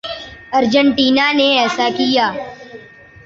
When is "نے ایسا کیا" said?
1.37-2.27